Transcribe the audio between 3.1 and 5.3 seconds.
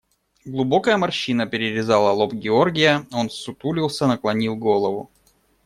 он ссутулился, наклонил голову.